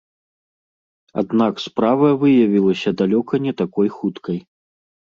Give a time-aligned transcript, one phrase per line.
[1.23, 4.47] Аднак справа выявілася далёка не такой хуткай.